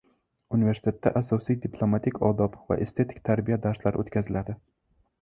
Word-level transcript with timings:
Universitetda 0.57 1.11
asosiy 1.21 1.59
diplomatik 1.67 2.19
odob 2.31 2.59
va 2.73 2.81
estetik 2.89 3.23
tarbiya 3.31 3.63
darslari 3.67 4.07
o'tkaziladi. 4.07 4.61